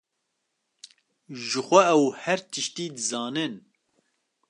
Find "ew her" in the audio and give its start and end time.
1.93-2.39